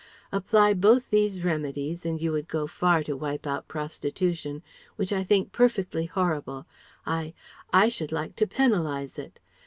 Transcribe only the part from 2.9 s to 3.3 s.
to